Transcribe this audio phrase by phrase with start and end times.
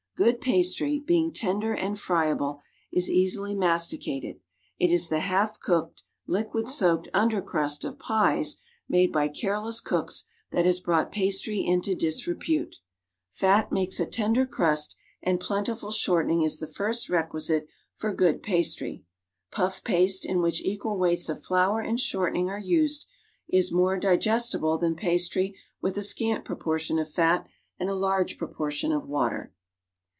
[0.17, 2.61] Good pastry, being tender and friable,
[2.91, 4.39] is easily masticated;
[4.77, 10.25] it is the half cooked, liquid soaked under crust of pies made by careless cooks
[10.51, 12.75] that has brought pastry into disrepute.
[13.31, 17.65] Fat makes a tender crust, and plentiful shortening is the first req uisite
[17.95, 19.03] for good pastry.
[19.49, 23.07] Puff paste in which equal weights of flour and shortening are used
[23.49, 27.47] is more digestible than pastry with a scant proportion of fat
[27.79, 29.51] and a large proportion of water.